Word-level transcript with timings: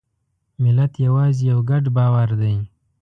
ملت 0.63 0.93
یوازې 1.05 1.43
یو 1.51 1.59
ګډ 1.69 1.83
باور 1.97 2.29
دی. 2.41 2.55